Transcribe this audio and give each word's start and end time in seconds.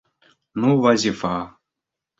Ну, 0.59 0.69
Вазифа!.. 0.81 1.35